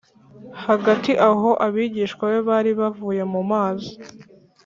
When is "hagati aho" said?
0.65-1.49